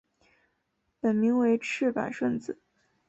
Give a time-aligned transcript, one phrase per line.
[0.99, 2.57] 本名为赤坂顺子。